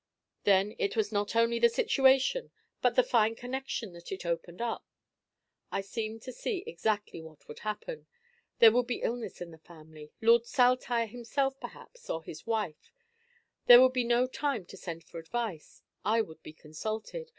Then 0.45 0.73
it 0.79 0.95
was 0.97 1.11
not 1.11 1.35
only 1.35 1.59
the 1.59 1.69
situation, 1.69 2.49
but 2.81 2.95
the 2.95 3.03
fine 3.03 3.35
connection 3.35 3.93
that 3.93 4.11
it 4.11 4.25
opened 4.25 4.59
up. 4.59 4.83
I 5.71 5.81
seemed 5.81 6.23
to 6.23 6.31
see 6.31 6.63
exactly 6.65 7.21
what 7.21 7.47
would 7.47 7.59
happen. 7.59 8.07
There 8.57 8.71
would 8.71 8.87
be 8.87 9.03
illness 9.03 9.41
in 9.41 9.51
the 9.51 9.59
family, 9.59 10.11
Lord 10.19 10.47
Saltire 10.47 11.05
himself 11.05 11.59
perhaps, 11.59 12.09
or 12.09 12.23
his 12.23 12.47
wife. 12.47 12.91
There 13.67 13.79
would 13.79 13.93
be 13.93 14.03
no 14.03 14.25
time 14.25 14.65
to 14.65 14.75
send 14.75 15.03
for 15.03 15.19
advice. 15.19 15.83
I 16.03 16.21
would 16.21 16.41
be 16.41 16.53
consulted. 16.53 17.29